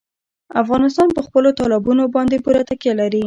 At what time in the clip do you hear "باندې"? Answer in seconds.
2.15-2.37